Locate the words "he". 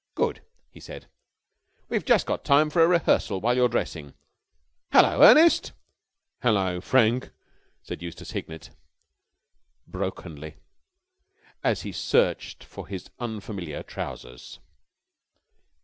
0.71-0.79, 11.83-11.91